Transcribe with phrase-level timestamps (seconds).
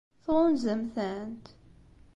[0.23, 1.45] Tɣunzam-tent?